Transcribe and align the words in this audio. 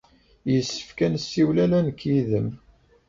Yessefk 0.51 0.99
ad 1.05 1.11
nessiwel 1.13 1.57
ala 1.63 1.79
nekk 1.85 2.01
yid-m. 2.09 2.47